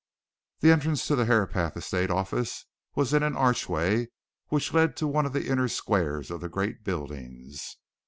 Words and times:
The 0.61 0.71
entrance 0.71 1.05
to 1.05 1.15
the 1.15 1.25
Herapath 1.27 1.77
estate 1.77 2.09
office 2.09 2.65
was 2.95 3.13
in 3.13 3.21
an 3.21 3.35
archway 3.35 4.07
which 4.47 4.73
led 4.73 4.97
to 4.97 5.05
one 5.07 5.27
of 5.27 5.33
the 5.33 5.45
inner 5.47 5.67
squares 5.67 6.31
of 6.31 6.41
the 6.41 6.49
great 6.49 6.83
buildings. 6.83 7.77